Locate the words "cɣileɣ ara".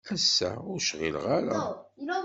0.87-1.57